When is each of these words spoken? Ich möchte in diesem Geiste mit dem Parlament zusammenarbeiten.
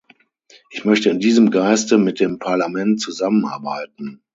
Ich 0.71 0.83
möchte 0.83 1.11
in 1.11 1.19
diesem 1.19 1.51
Geiste 1.51 1.99
mit 1.99 2.19
dem 2.19 2.39
Parlament 2.39 2.99
zusammenarbeiten. 3.01 4.23